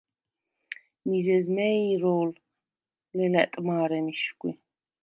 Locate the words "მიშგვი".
4.05-4.51